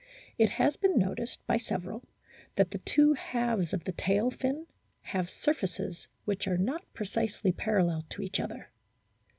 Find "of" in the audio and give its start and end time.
3.71-3.83